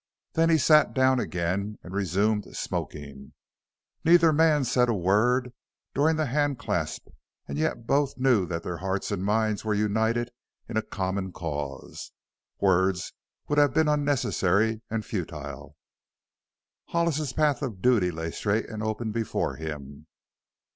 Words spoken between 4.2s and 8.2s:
man said a word during the hand clasp and yet both